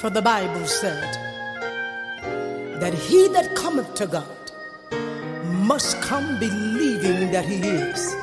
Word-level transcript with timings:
For 0.00 0.10
the 0.10 0.22
Bible 0.22 0.64
said 0.64 1.12
that 2.80 2.94
he 2.94 3.26
that 3.28 3.56
cometh 3.56 3.94
to 3.94 4.06
God 4.06 4.26
must 5.66 6.00
come 6.00 6.38
believing 6.38 7.32
that 7.32 7.44
he 7.44 7.56
is, 7.56 8.14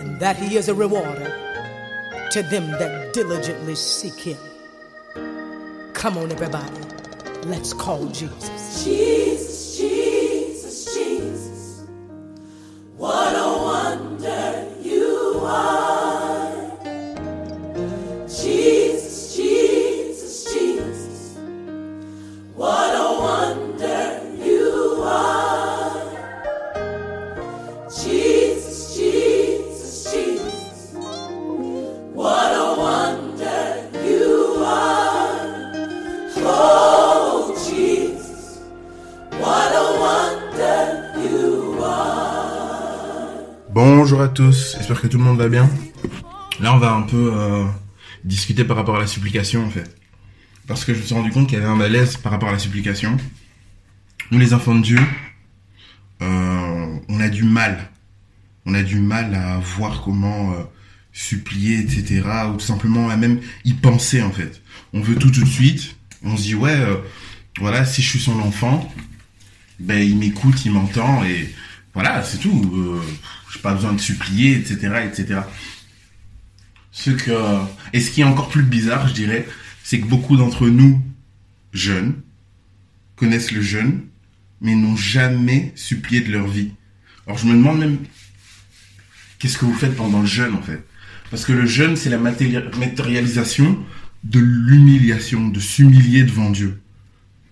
and 0.00 0.18
that 0.18 0.34
he 0.36 0.56
is 0.56 0.68
a 0.68 0.74
rewarder 0.74 1.32
to 2.32 2.42
them 2.42 2.72
that 2.72 3.12
diligently 3.12 3.76
seek 3.76 4.18
him. 4.18 4.38
Come 5.92 6.18
on, 6.18 6.32
everybody. 6.32 6.80
Let's 7.44 7.72
call 7.72 8.06
Jesus. 8.06 8.84
Jesus, 8.84 9.29
Bonjour 44.10 44.24
à 44.24 44.28
tous, 44.28 44.74
j'espère 44.76 45.00
que 45.00 45.06
tout 45.06 45.18
le 45.18 45.22
monde 45.22 45.38
va 45.38 45.48
bien. 45.48 45.70
Là, 46.58 46.74
on 46.74 46.78
va 46.78 46.90
un 46.94 47.02
peu 47.02 47.30
euh, 47.32 47.64
discuter 48.24 48.64
par 48.64 48.76
rapport 48.76 48.96
à 48.96 48.98
la 48.98 49.06
supplication, 49.06 49.64
en 49.64 49.70
fait. 49.70 49.88
Parce 50.66 50.84
que 50.84 50.92
je 50.92 50.98
me 50.98 51.04
suis 51.04 51.14
rendu 51.14 51.30
compte 51.30 51.46
qu'il 51.46 51.56
y 51.56 51.60
avait 51.60 51.70
un 51.70 51.76
malaise 51.76 52.16
par 52.16 52.32
rapport 52.32 52.48
à 52.48 52.52
la 52.52 52.58
supplication. 52.58 53.16
Nous, 54.32 54.40
les 54.40 54.52
enfants 54.52 54.74
de 54.74 54.82
Dieu, 54.82 54.98
euh, 56.22 56.98
on 57.08 57.20
a 57.20 57.28
du 57.28 57.44
mal. 57.44 57.88
On 58.66 58.74
a 58.74 58.82
du 58.82 58.98
mal 58.98 59.32
à 59.32 59.60
voir 59.60 60.02
comment 60.02 60.54
euh, 60.54 60.64
supplier, 61.12 61.78
etc. 61.78 62.22
Ou 62.48 62.54
tout 62.54 62.66
simplement 62.66 63.10
à 63.10 63.16
même 63.16 63.38
y 63.64 63.74
penser, 63.74 64.22
en 64.22 64.32
fait. 64.32 64.60
On 64.92 65.02
veut 65.02 65.14
tout 65.14 65.30
tout 65.30 65.44
de 65.44 65.48
suite. 65.48 65.94
On 66.24 66.36
se 66.36 66.42
dit, 66.42 66.56
ouais, 66.56 66.84
voilà, 67.60 67.84
si 67.84 68.02
je 68.02 68.08
suis 68.08 68.18
son 68.18 68.40
enfant, 68.40 68.92
ben 69.78 70.02
il 70.02 70.18
m'écoute, 70.18 70.64
il 70.64 70.72
m'entend, 70.72 71.22
et 71.22 71.54
voilà, 71.94 72.22
c'est 72.22 72.38
tout. 72.38 72.72
Euh, 72.74 73.00
j'ai 73.52 73.60
pas 73.60 73.74
besoin 73.74 73.92
de 73.92 74.00
supplier, 74.00 74.54
etc., 74.56 75.02
etc. 75.06 75.40
Ce 76.92 77.10
que, 77.10 77.32
et 77.92 78.00
ce 78.00 78.10
qui 78.10 78.20
est 78.20 78.24
encore 78.24 78.48
plus 78.48 78.62
bizarre, 78.62 79.08
je 79.08 79.14
dirais, 79.14 79.46
c'est 79.82 80.00
que 80.00 80.06
beaucoup 80.06 80.36
d'entre 80.36 80.68
nous, 80.68 81.00
jeunes, 81.72 82.14
connaissent 83.16 83.52
le 83.52 83.62
jeûne, 83.62 84.00
mais 84.60 84.74
n'ont 84.74 84.96
jamais 84.96 85.72
supplié 85.76 86.20
de 86.20 86.32
leur 86.32 86.46
vie. 86.48 86.72
Alors 87.26 87.38
je 87.38 87.46
me 87.46 87.52
demande 87.52 87.78
même, 87.78 87.98
qu'est-ce 89.38 89.58
que 89.58 89.64
vous 89.64 89.74
faites 89.74 89.96
pendant 89.96 90.20
le 90.20 90.26
jeûne, 90.26 90.54
en 90.54 90.62
fait? 90.62 90.84
Parce 91.30 91.44
que 91.44 91.52
le 91.52 91.66
jeûne, 91.66 91.96
c'est 91.96 92.10
la 92.10 92.18
matéri- 92.18 92.76
matérialisation 92.76 93.78
de 94.24 94.40
l'humiliation, 94.40 95.48
de 95.48 95.60
s'humilier 95.60 96.24
devant 96.24 96.50
Dieu. 96.50 96.80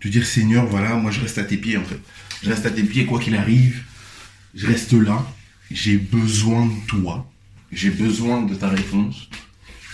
De 0.03 0.09
dire, 0.09 0.27
Seigneur, 0.27 0.67
voilà, 0.67 0.97
moi 0.97 1.11
je 1.11 1.21
reste 1.21 1.39
à 1.39 1.45
tes 1.45 1.57
pieds, 1.57 1.77
en 1.77 1.85
fait. 1.85 2.01
Je 2.43 2.51
reste 2.51 2.67
à 2.67 2.71
tes 2.71 2.83
pieds, 2.83 3.07
quoi 3.07 3.21
qu'il 3.21 3.37
arrive. 3.37 3.83
Je 4.59 4.67
reste 4.67 4.93
là. 4.93 5.25
J'ai 5.71 5.99
besoin 5.99 6.67
de 6.67 6.87
toi. 6.89 7.31
J'ai 7.71 7.91
besoin 7.91 8.43
de 8.43 8.57
ta 8.57 8.69
réponse. 8.69 9.31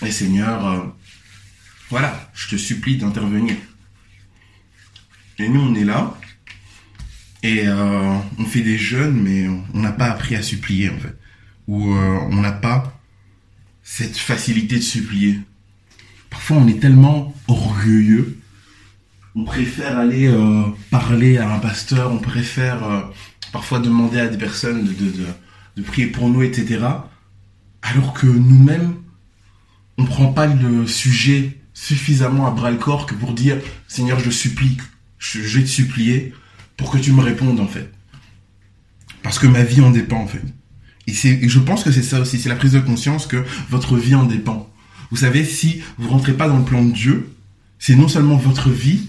Et 0.01 0.09
Seigneur, 0.09 0.67
euh, 0.67 0.79
voilà, 1.89 2.31
je 2.33 2.49
te 2.49 2.55
supplie 2.55 2.97
d'intervenir. 2.97 3.55
Et 5.37 5.49
nous, 5.49 5.61
on 5.61 5.75
est 5.75 5.83
là. 5.83 6.17
Et 7.43 7.67
euh, 7.67 8.17
on 8.39 8.45
fait 8.45 8.61
des 8.61 8.79
jeûnes, 8.79 9.21
mais 9.21 9.47
on 9.47 9.79
n'a 9.79 9.91
pas 9.91 10.05
appris 10.05 10.35
à 10.35 10.41
supplier, 10.41 10.89
en 10.89 10.97
fait. 10.97 11.15
Ou 11.67 11.93
euh, 11.93 12.19
on 12.31 12.41
n'a 12.41 12.51
pas 12.51 12.99
cette 13.83 14.17
facilité 14.17 14.77
de 14.77 14.81
supplier. 14.81 15.39
Parfois, 16.31 16.57
on 16.57 16.67
est 16.67 16.79
tellement 16.79 17.35
orgueilleux. 17.47 18.39
On 19.35 19.43
préfère 19.43 19.99
aller 19.99 20.33
parler 20.89 21.37
à 21.37 21.53
un 21.53 21.59
pasteur, 21.59 22.09
on 22.09 22.19
préfère 22.19 23.11
parfois 23.55 23.79
demander 23.79 24.19
à 24.19 24.27
des 24.27 24.37
personnes 24.37 24.83
de, 25.77 25.81
prier 25.81 26.07
pour 26.07 26.27
nous, 26.27 26.43
etc. 26.43 26.85
Alors 27.81 28.11
que 28.11 28.27
nous-mêmes, 28.27 28.95
on 29.97 30.03
prend 30.03 30.33
pas 30.33 30.45
le 30.45 30.85
sujet 30.87 31.57
suffisamment 31.73 32.47
à 32.47 32.51
bras 32.51 32.69
le 32.69 32.75
corps 32.75 33.05
que 33.05 33.15
pour 33.15 33.31
dire 33.31 33.55
Seigneur, 33.87 34.19
je 34.19 34.29
supplie, 34.29 34.75
je, 35.19 35.39
vais 35.39 35.63
te 35.63 35.69
supplier 35.69 36.33
pour 36.75 36.91
que 36.91 36.97
tu 36.97 37.13
me 37.13 37.21
répondes 37.21 37.61
en 37.61 37.67
fait. 37.67 37.89
Parce 39.23 39.39
que 39.39 39.47
ma 39.47 39.63
vie 39.63 39.79
en 39.79 39.91
dépend 39.91 40.19
en 40.19 40.27
fait. 40.27 40.43
Et, 41.07 41.13
je 41.47 41.59
pense 41.59 41.85
que 41.85 41.93
c'est 41.93 42.03
ça 42.03 42.19
aussi, 42.19 42.37
c'est 42.37 42.49
la 42.49 42.57
prise 42.57 42.73
de 42.73 42.81
conscience 42.81 43.25
que 43.25 43.45
votre 43.69 43.95
vie 43.95 44.15
en 44.15 44.25
dépend. 44.25 44.69
Vous 45.11 45.17
savez, 45.17 45.45
si 45.45 45.81
vous 45.97 46.09
rentrez 46.09 46.33
pas 46.33 46.49
dans 46.49 46.57
le 46.57 46.65
plan 46.65 46.83
de 46.83 46.91
Dieu, 46.91 47.33
c'est 47.79 47.95
non 47.95 48.09
seulement 48.09 48.35
votre 48.35 48.69
vie, 48.69 49.07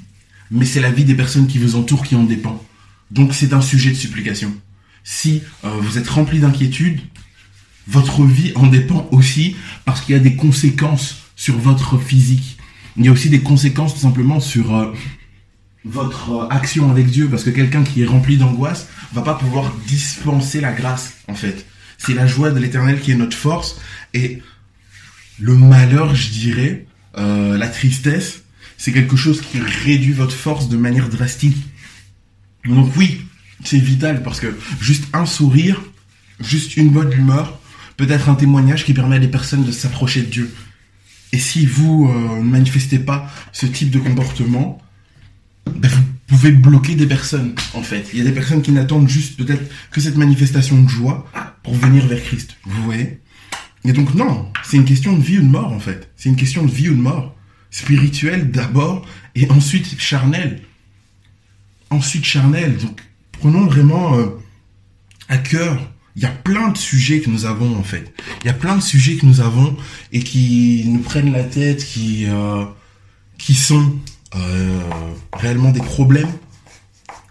mais 0.52 0.66
c'est 0.66 0.80
la 0.80 0.92
vie 0.92 1.04
des 1.04 1.16
personnes 1.16 1.48
qui 1.48 1.58
vous 1.58 1.74
entourent 1.74 2.04
qui 2.04 2.14
en 2.14 2.22
dépend. 2.22 2.62
Donc 3.10 3.34
c'est 3.34 3.52
un 3.52 3.60
sujet 3.60 3.90
de 3.90 3.96
supplication. 3.96 4.54
Si 5.04 5.42
euh, 5.64 5.68
vous 5.80 5.98
êtes 5.98 6.08
rempli 6.08 6.40
d'inquiétude, 6.40 7.00
votre 7.86 8.24
vie 8.24 8.52
en 8.56 8.66
dépend 8.66 9.08
aussi 9.12 9.56
parce 9.84 10.00
qu'il 10.00 10.16
y 10.16 10.18
a 10.18 10.22
des 10.22 10.34
conséquences 10.34 11.18
sur 11.36 11.56
votre 11.56 11.98
physique. 11.98 12.58
Il 12.96 13.04
y 13.04 13.08
a 13.08 13.12
aussi 13.12 13.30
des 13.30 13.40
conséquences 13.40 13.94
tout 13.94 14.00
simplement 14.00 14.40
sur 14.40 14.74
euh, 14.74 14.92
votre 15.84 16.30
euh, 16.32 16.48
action 16.48 16.90
avec 16.90 17.06
Dieu 17.06 17.28
parce 17.28 17.44
que 17.44 17.50
quelqu'un 17.50 17.84
qui 17.84 18.02
est 18.02 18.06
rempli 18.06 18.36
d'angoisse 18.36 18.88
va 19.12 19.22
pas 19.22 19.34
pouvoir 19.34 19.72
dispenser 19.86 20.60
la 20.60 20.72
grâce 20.72 21.14
en 21.28 21.34
fait. 21.34 21.66
C'est 21.98 22.14
la 22.14 22.26
joie 22.26 22.50
de 22.50 22.58
l'éternel 22.58 23.00
qui 23.00 23.12
est 23.12 23.16
notre 23.16 23.36
force 23.36 23.80
et 24.12 24.42
le 25.38 25.54
malheur, 25.54 26.14
je 26.14 26.30
dirais, 26.30 26.86
la 27.14 27.68
tristesse, 27.68 28.42
c'est 28.78 28.92
quelque 28.92 29.16
chose 29.16 29.40
qui 29.40 29.58
réduit 29.58 30.12
votre 30.12 30.34
force 30.34 30.68
de 30.68 30.76
manière 30.76 31.08
drastique. 31.08 31.56
Donc 32.68 32.92
oui, 32.96 33.20
c'est 33.64 33.78
vital 33.78 34.22
parce 34.22 34.40
que 34.40 34.56
juste 34.80 35.04
un 35.12 35.26
sourire, 35.26 35.82
juste 36.40 36.76
une 36.76 36.90
bonne 36.90 37.12
humeur, 37.12 37.58
peut 37.96 38.10
être 38.10 38.28
un 38.28 38.34
témoignage 38.34 38.84
qui 38.84 38.92
permet 38.92 39.16
à 39.16 39.18
des 39.18 39.28
personnes 39.28 39.64
de 39.64 39.72
s'approcher 39.72 40.22
de 40.22 40.26
Dieu. 40.26 40.54
Et 41.32 41.38
si 41.38 41.66
vous 41.66 42.08
euh, 42.08 42.38
ne 42.38 42.44
manifestez 42.44 42.98
pas 42.98 43.30
ce 43.52 43.66
type 43.66 43.90
de 43.90 43.98
comportement, 43.98 44.80
ben, 45.66 45.88
vous 45.88 46.04
pouvez 46.26 46.52
bloquer 46.52 46.94
des 46.94 47.06
personnes, 47.06 47.54
en 47.74 47.82
fait. 47.82 48.10
Il 48.12 48.18
y 48.18 48.22
a 48.22 48.24
des 48.24 48.32
personnes 48.32 48.62
qui 48.62 48.72
n'attendent 48.72 49.08
juste 49.08 49.36
peut-être 49.36 49.62
que 49.90 50.00
cette 50.00 50.16
manifestation 50.16 50.82
de 50.82 50.88
joie 50.88 51.30
pour 51.62 51.74
venir 51.74 52.06
vers 52.06 52.22
Christ. 52.22 52.56
Vous 52.64 52.82
voyez? 52.84 53.20
Et 53.84 53.92
donc 53.92 54.14
non, 54.14 54.50
c'est 54.64 54.76
une 54.76 54.84
question 54.84 55.16
de 55.16 55.22
vie 55.22 55.38
ou 55.38 55.42
de 55.42 55.48
mort, 55.48 55.72
en 55.72 55.80
fait. 55.80 56.10
C'est 56.16 56.28
une 56.28 56.36
question 56.36 56.64
de 56.64 56.70
vie 56.70 56.88
ou 56.88 56.94
de 56.94 57.00
mort. 57.00 57.34
Spirituelle 57.70 58.50
d'abord, 58.50 59.06
et 59.34 59.50
ensuite 59.50 60.00
charnelle. 60.00 60.62
Ensuite 61.90 62.24
charnelle. 62.24 62.76
Donc 62.78 63.02
prenons 63.32 63.66
vraiment 63.66 64.18
euh, 64.18 64.26
à 65.28 65.38
cœur. 65.38 65.78
Il 66.14 66.22
y 66.22 66.26
a 66.26 66.30
plein 66.30 66.70
de 66.70 66.78
sujets 66.78 67.20
que 67.20 67.28
nous 67.28 67.44
avons, 67.44 67.76
en 67.76 67.82
fait. 67.82 68.14
Il 68.42 68.46
y 68.46 68.50
a 68.50 68.54
plein 68.54 68.76
de 68.76 68.80
sujets 68.80 69.16
que 69.16 69.26
nous 69.26 69.42
avons 69.42 69.76
et 70.12 70.20
qui 70.20 70.84
nous 70.86 71.00
prennent 71.00 71.30
la 71.30 71.44
tête, 71.44 71.84
qui, 71.84 72.24
euh, 72.26 72.64
sont 73.52 73.96
euh, 74.34 74.80
réellement 75.34 75.72
des 75.72 75.80
problèmes, 75.80 76.32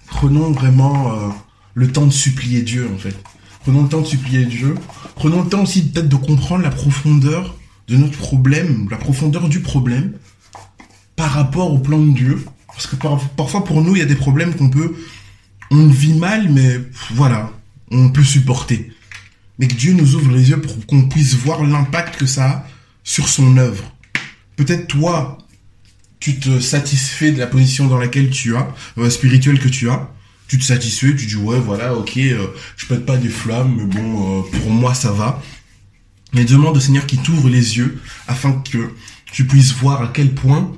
prenons 0.08 0.52
vraiment 0.52 1.34
le 1.74 1.92
temps 1.92 2.06
de 2.06 2.12
supplier 2.12 2.62
Dieu 2.62 2.90
en 2.94 2.98
fait. 2.98 3.16
Prenons 3.62 3.84
le 3.84 3.90
temps 3.90 4.02
de 4.02 4.06
supplier 4.06 4.46
Dieu. 4.46 4.76
Prenons 5.16 5.44
le 5.44 5.50
temps 5.50 5.64
aussi 5.64 5.90
peut-être 5.90 6.10
de 6.10 6.16
comprendre 6.16 6.64
la 6.64 6.70
profondeur 6.70 7.56
de 7.88 7.98
notre 7.98 8.18
problème, 8.18 8.88
la 8.90 8.98
profondeur 8.98 9.50
du 9.50 9.60
problème 9.60 10.14
par 11.16 11.32
rapport 11.32 11.72
au 11.72 11.80
plan 11.80 12.00
de 12.00 12.14
Dieu. 12.14 12.46
Parce 12.76 12.88
que 12.88 12.96
par- 12.96 13.20
parfois 13.30 13.64
pour 13.64 13.82
nous, 13.82 13.96
il 13.96 14.00
y 14.00 14.04
a 14.04 14.06
des 14.06 14.16
problèmes 14.16 14.54
qu'on 14.54 14.70
peut, 14.70 14.96
on 15.72 15.88
vit 15.88 16.14
mal, 16.14 16.50
mais 16.52 16.80
voilà, 17.14 17.52
on 17.92 18.10
peut 18.10 18.24
supporter. 18.24 18.92
Mais 19.58 19.68
que 19.68 19.74
Dieu 19.76 19.94
nous 19.94 20.16
ouvre 20.16 20.32
les 20.32 20.50
yeux 20.50 20.60
pour 20.60 20.86
qu'on 20.86 21.08
puisse 21.08 21.34
voir 21.36 21.64
l'impact 21.64 22.18
que 22.18 22.26
ça 22.26 22.46
a 22.50 22.68
sur 23.04 23.30
son 23.30 23.58
œuvre. 23.58 23.84
Peut-être 24.58 24.88
toi, 24.88 25.38
tu 26.20 26.40
te 26.40 26.60
satisfais 26.60 27.32
de 27.32 27.40
la 27.40 27.48
position 27.48 27.88
dans 27.88 27.98
laquelle 27.98 28.30
tu 28.30 28.56
as, 28.56 28.68
euh, 28.98 29.10
spirituelle 29.10 29.60
que 29.60 29.70
tu 29.70 29.90
as. 29.90 30.10
Tu 30.48 30.58
te 30.60 30.64
satisfais, 30.64 31.16
tu 31.16 31.26
dis 31.26 31.36
ouais 31.38 31.60
voilà 31.60 31.96
ok, 31.96 32.18
euh, 32.18 32.48
je 32.78 32.86
pète 32.86 33.06
pas 33.06 33.18
des 33.18 33.30
flammes, 33.30 33.76
mais 33.78 33.86
bon 33.86 34.40
euh, 34.40 34.42
pour 34.60 34.70
moi 34.70 34.94
ça 34.94 35.12
va. 35.12 35.42
Mais 36.34 36.44
demande 36.46 36.78
au 36.78 36.80
Seigneur 36.80 37.06
qui 37.08 37.18
t'ouvre 37.18 37.50
les 37.50 37.78
yeux 37.78 38.00
afin 38.28 38.52
que 38.52 38.92
tu 39.32 39.46
puisses 39.48 39.74
voir 39.74 40.02
à 40.04 40.08
quel 40.14 40.34
point 40.36 40.72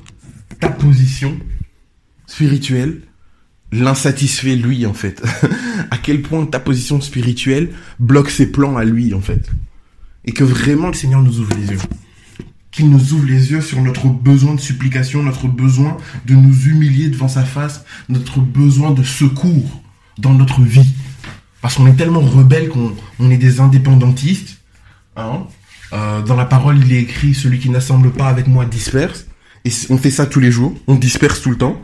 ta 0.62 0.70
position 0.70 1.38
spirituelle 2.28 3.02
l'insatisfait 3.72 4.56
lui 4.56 4.86
en 4.86 4.94
fait. 4.94 5.24
à 5.92 5.98
quel 5.98 6.22
point 6.22 6.46
ta 6.46 6.60
position 6.60 7.02
spirituelle 7.02 7.72
bloque 8.00 8.30
ses 8.30 8.52
plans 8.52 8.78
à 8.78 8.86
lui 8.86 9.14
en 9.14 9.22
fait. 9.22 9.50
Et 10.26 10.32
que 10.32 10.44
vraiment 10.44 10.88
le 10.88 10.94
Seigneur 10.94 11.22
nous 11.22 11.40
ouvre 11.40 11.56
les 11.58 11.72
yeux 11.72 11.80
qu'il 12.78 12.92
nous 12.92 13.14
ouvre 13.14 13.26
les 13.26 13.50
yeux 13.52 13.62
sur 13.62 13.82
notre 13.82 14.08
besoin 14.08 14.54
de 14.54 14.60
supplication, 14.60 15.24
notre 15.24 15.48
besoin 15.48 15.98
de 16.28 16.36
nous 16.36 16.68
humilier 16.68 17.10
devant 17.10 17.28
sa 17.28 17.44
face, 17.44 17.84
notre 18.08 18.40
besoin 18.40 18.92
de 18.92 19.02
secours 19.02 19.82
dans 20.20 20.36
notre 20.36 20.62
vie. 20.62 20.86
Parce 21.60 21.74
qu'on 21.74 21.88
est 21.88 21.96
tellement 21.96 22.20
rebelles 22.20 22.70
qu'on 22.70 22.94
on 23.18 23.32
est 23.32 23.38
des 23.38 23.62
indépendantistes. 23.62 24.60
Hein. 25.16 25.48
Euh, 25.92 26.22
dans 26.22 26.36
la 26.36 26.46
parole, 26.46 26.78
il 26.78 26.94
est 26.94 27.02
écrit, 27.02 27.34
celui 27.34 27.58
qui 27.58 27.72
n'assemble 27.72 28.12
pas 28.12 28.28
avec 28.28 28.46
moi 28.46 28.64
disperse. 28.66 29.26
Et 29.66 29.72
on 29.90 29.98
fait 29.98 30.12
ça 30.12 30.28
tous 30.28 30.40
les 30.40 30.52
jours, 30.52 30.76
on 30.86 30.94
disperse 30.94 31.42
tout 31.42 31.50
le 31.50 31.58
temps. 31.58 31.82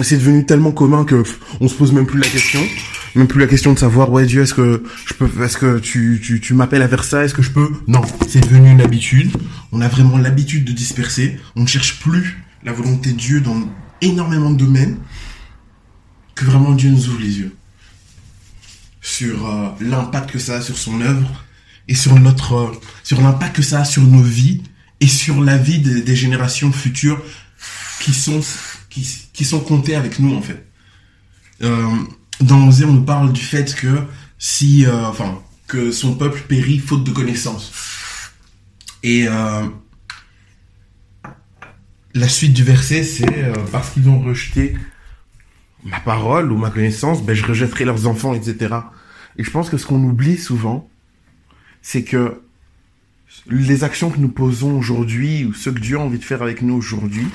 C'est 0.00 0.16
devenu 0.16 0.46
tellement 0.46 0.70
commun 0.70 1.04
que 1.04 1.24
on 1.60 1.68
se 1.68 1.74
pose 1.74 1.92
même 1.92 2.06
plus 2.06 2.20
la 2.20 2.28
question, 2.28 2.60
même 3.16 3.26
plus 3.26 3.40
la 3.40 3.48
question 3.48 3.72
de 3.72 3.78
savoir 3.78 4.12
ouais 4.12 4.26
Dieu 4.26 4.42
est-ce 4.42 4.54
que 4.54 4.84
je 5.06 5.14
peux, 5.14 5.28
est-ce 5.42 5.56
que 5.56 5.78
tu 5.80 6.20
tu, 6.22 6.40
tu 6.40 6.54
m'appelles 6.54 6.82
à 6.82 6.88
faire 6.88 7.02
ça, 7.02 7.24
est-ce 7.24 7.34
que 7.34 7.42
je 7.42 7.50
peux? 7.50 7.68
Non, 7.88 8.02
c'est 8.28 8.40
devenu 8.40 8.70
une 8.70 8.80
habitude. 8.80 9.32
On 9.72 9.80
a 9.80 9.88
vraiment 9.88 10.16
l'habitude 10.18 10.64
de 10.64 10.72
disperser. 10.72 11.38
On 11.56 11.62
ne 11.62 11.66
cherche 11.66 11.98
plus 11.98 12.44
la 12.64 12.72
volonté 12.72 13.10
de 13.10 13.16
Dieu 13.16 13.40
dans 13.40 13.60
énormément 14.00 14.50
de 14.50 14.58
domaines. 14.58 14.98
Que 16.36 16.44
vraiment 16.44 16.70
Dieu 16.72 16.90
nous 16.90 17.08
ouvre 17.08 17.20
les 17.20 17.40
yeux 17.40 17.56
sur 19.00 19.46
euh, 19.46 19.68
l'impact 19.80 20.30
que 20.30 20.38
ça 20.38 20.56
a 20.56 20.60
sur 20.60 20.78
son 20.78 21.00
œuvre 21.00 21.44
et 21.88 21.94
sur 21.96 22.14
notre 22.14 22.52
euh, 22.54 22.72
sur 23.02 23.20
l'impact 23.20 23.56
que 23.56 23.62
ça 23.62 23.80
a 23.80 23.84
sur 23.84 24.02
nos 24.02 24.22
vies 24.22 24.62
et 25.00 25.08
sur 25.08 25.40
la 25.40 25.56
vie 25.56 25.80
des 25.80 26.16
générations 26.16 26.70
futures 26.70 27.20
qui 28.00 28.12
sont 28.12 28.40
qui, 28.88 29.44
sont 29.44 29.60
comptées 29.60 29.94
avec 29.94 30.18
nous 30.18 30.34
en 30.34 30.42
fait. 30.42 30.66
Euh, 31.62 31.86
dans 32.40 32.68
Osée, 32.68 32.84
on 32.84 32.92
nous 32.92 33.04
parle 33.04 33.32
du 33.32 33.40
fait 33.40 33.74
que 33.74 34.02
si 34.38 34.86
euh, 34.86 35.06
enfin 35.06 35.42
que 35.66 35.90
son 35.90 36.14
peuple 36.14 36.40
périt 36.48 36.78
faute 36.78 37.04
de 37.04 37.10
connaissance. 37.10 37.72
Et 39.02 39.26
euh, 39.28 39.64
la 42.14 42.28
suite 42.28 42.54
du 42.54 42.64
verset, 42.64 43.04
c'est 43.04 43.52
parce 43.70 43.90
qu'ils 43.90 44.08
ont 44.08 44.20
rejeté 44.20 44.74
ma 45.84 46.00
parole 46.00 46.50
ou 46.50 46.56
ma 46.56 46.70
connaissance, 46.70 47.22
ben 47.22 47.34
je 47.34 47.44
rejetterai 47.44 47.84
leurs 47.84 48.06
enfants, 48.06 48.34
etc. 48.34 48.74
Et 49.36 49.44
je 49.44 49.50
pense 49.50 49.70
que 49.70 49.76
ce 49.76 49.86
qu'on 49.86 50.02
oublie 50.02 50.36
souvent, 50.38 50.88
c'est 51.82 52.02
que 52.02 52.40
les 53.46 53.84
actions 53.84 54.10
que 54.10 54.18
nous 54.18 54.30
posons 54.30 54.76
aujourd'hui, 54.76 55.44
ou 55.44 55.54
ce 55.54 55.70
que 55.70 55.78
Dieu 55.78 55.98
a 55.98 56.00
envie 56.00 56.18
de 56.18 56.24
faire 56.24 56.42
avec 56.42 56.62
nous 56.62 56.74
aujourd'hui, 56.74 57.26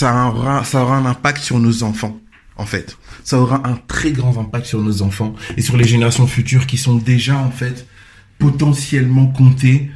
ça 0.00 0.28
aura, 0.28 0.64
ça 0.64 0.82
aura 0.82 0.96
un 0.96 1.04
impact 1.04 1.42
sur 1.42 1.58
nos 1.58 1.82
enfants, 1.82 2.18
en 2.56 2.64
fait. 2.64 2.96
Ça 3.22 3.38
aura 3.38 3.60
un 3.68 3.78
très 3.86 4.12
grand 4.12 4.38
impact 4.38 4.64
sur 4.64 4.80
nos 4.80 5.02
enfants 5.02 5.34
et 5.58 5.60
sur 5.60 5.76
les 5.76 5.84
générations 5.86 6.26
futures 6.26 6.66
qui 6.66 6.78
sont 6.78 6.96
déjà, 6.96 7.36
en 7.36 7.50
fait, 7.50 7.86
potentiellement 8.38 9.26
comptées 9.26 9.90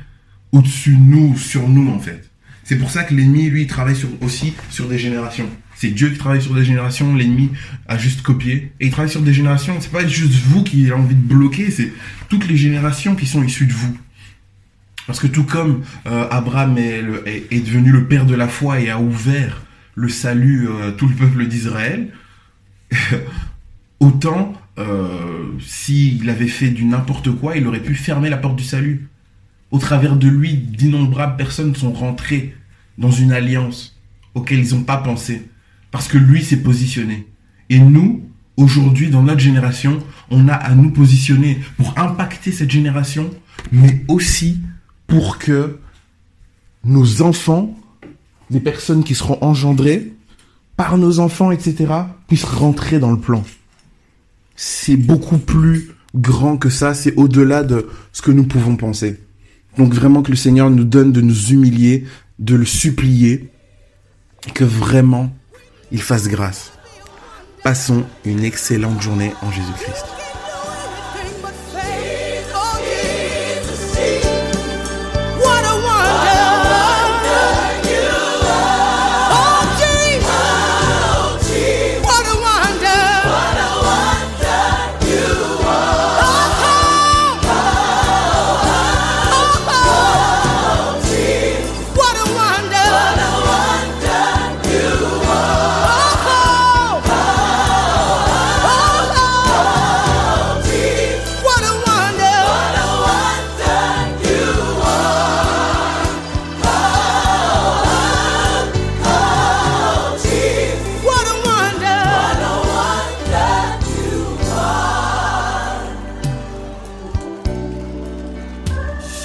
au-dessus 0.52 0.96
de 0.96 1.00
nous, 1.00 1.38
sur 1.38 1.66
nous, 1.70 1.90
en 1.90 1.98
fait. 1.98 2.30
C'est 2.64 2.76
pour 2.76 2.90
ça 2.90 3.04
que 3.04 3.14
l'ennemi, 3.14 3.48
lui, 3.48 3.62
il 3.62 3.66
travaille 3.66 3.96
sur, 3.96 4.10
aussi 4.20 4.52
sur 4.68 4.88
des 4.88 4.98
générations. 4.98 5.48
C'est 5.74 5.88
Dieu 5.88 6.10
qui 6.10 6.18
travaille 6.18 6.42
sur 6.42 6.54
des 6.54 6.66
générations, 6.66 7.14
l'ennemi 7.14 7.50
a 7.88 7.96
juste 7.96 8.20
copié. 8.20 8.72
Et 8.80 8.86
il 8.86 8.90
travaille 8.90 9.10
sur 9.10 9.22
des 9.22 9.32
générations, 9.32 9.78
c'est 9.80 9.90
pas 9.90 10.06
juste 10.06 10.34
vous 10.34 10.64
qui 10.64 10.84
avez 10.84 10.92
envie 10.92 11.14
de 11.14 11.34
bloquer, 11.34 11.70
c'est 11.70 11.90
toutes 12.28 12.46
les 12.46 12.58
générations 12.58 13.14
qui 13.16 13.24
sont 13.24 13.42
issues 13.42 13.66
de 13.66 13.72
vous. 13.72 13.96
Parce 15.06 15.18
que 15.18 15.28
tout 15.28 15.44
comme 15.44 15.82
euh, 16.06 16.28
Abraham 16.30 16.76
est 16.76 17.60
devenu 17.64 17.90
le 17.90 18.06
père 18.06 18.26
de 18.26 18.34
la 18.34 18.48
foi 18.48 18.80
et 18.80 18.90
a 18.90 19.00
ouvert 19.00 19.62
le 19.94 20.08
salut 20.08 20.68
euh, 20.68 20.92
tout 20.92 21.08
le 21.08 21.14
peuple 21.14 21.46
d'Israël, 21.46 22.12
autant 24.00 24.52
euh, 24.78 25.52
s'il 25.60 26.28
avait 26.28 26.48
fait 26.48 26.70
du 26.70 26.84
n'importe 26.84 27.30
quoi, 27.30 27.56
il 27.56 27.66
aurait 27.66 27.82
pu 27.82 27.94
fermer 27.94 28.28
la 28.28 28.36
porte 28.36 28.56
du 28.56 28.64
salut. 28.64 29.08
Au 29.70 29.78
travers 29.78 30.16
de 30.16 30.28
lui, 30.28 30.54
d'innombrables 30.54 31.36
personnes 31.36 31.74
sont 31.74 31.92
rentrées 31.92 32.54
dans 32.98 33.10
une 33.10 33.32
alliance 33.32 33.98
auquel 34.34 34.60
ils 34.60 34.74
n'ont 34.74 34.84
pas 34.84 34.98
pensé. 34.98 35.48
Parce 35.90 36.08
que 36.08 36.18
lui 36.18 36.42
s'est 36.42 36.62
positionné. 36.62 37.26
Et 37.70 37.78
nous, 37.78 38.28
aujourd'hui, 38.56 39.10
dans 39.10 39.22
notre 39.22 39.40
génération, 39.40 39.98
on 40.30 40.48
a 40.48 40.54
à 40.54 40.74
nous 40.74 40.90
positionner 40.90 41.60
pour 41.76 41.98
impacter 41.98 42.52
cette 42.52 42.70
génération, 42.70 43.30
mais 43.72 44.04
aussi 44.08 44.60
pour 45.06 45.38
que 45.38 45.78
nos 46.84 47.22
enfants, 47.22 47.76
les 48.50 48.60
personnes 48.60 49.04
qui 49.04 49.14
seront 49.14 49.38
engendrées 49.40 50.12
par 50.76 50.98
nos 50.98 51.20
enfants, 51.20 51.50
etc., 51.50 51.92
puissent 52.26 52.44
rentrer 52.44 52.98
dans 52.98 53.12
le 53.12 53.18
plan. 53.18 53.44
C'est 54.56 54.96
beaucoup 54.96 55.38
plus 55.38 55.90
grand 56.14 56.56
que 56.56 56.70
ça, 56.70 56.94
c'est 56.94 57.14
au-delà 57.16 57.62
de 57.62 57.88
ce 58.12 58.22
que 58.22 58.30
nous 58.30 58.44
pouvons 58.44 58.76
penser. 58.76 59.20
Donc 59.78 59.92
vraiment 59.92 60.22
que 60.22 60.30
le 60.30 60.36
Seigneur 60.36 60.70
nous 60.70 60.84
donne 60.84 61.12
de 61.12 61.20
nous 61.20 61.50
humilier, 61.52 62.04
de 62.38 62.54
le 62.54 62.64
supplier, 62.64 63.50
et 64.46 64.50
que 64.50 64.64
vraiment 64.64 65.34
il 65.90 66.02
fasse 66.02 66.28
grâce. 66.28 66.72
Passons 67.62 68.04
une 68.24 68.44
excellente 68.44 69.00
journée 69.00 69.32
en 69.42 69.50
Jésus-Christ. 69.50 70.23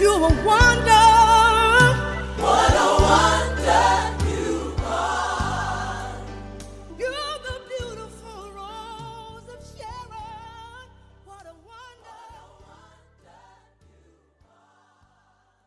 You're 0.10 0.26
a 0.26 0.44
wonder. 0.44 1.09